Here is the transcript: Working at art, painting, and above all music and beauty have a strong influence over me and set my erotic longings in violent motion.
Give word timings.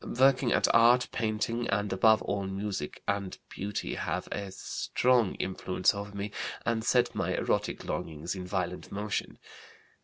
Working 0.19 0.51
at 0.51 0.67
art, 0.73 1.09
painting, 1.11 1.67
and 1.69 1.93
above 1.93 2.23
all 2.23 2.47
music 2.47 3.03
and 3.07 3.37
beauty 3.49 3.93
have 3.93 4.25
a 4.31 4.51
strong 4.51 5.35
influence 5.35 5.93
over 5.93 6.09
me 6.17 6.31
and 6.65 6.83
set 6.83 7.13
my 7.13 7.35
erotic 7.37 7.85
longings 7.85 8.33
in 8.33 8.47
violent 8.47 8.91
motion. 8.91 9.37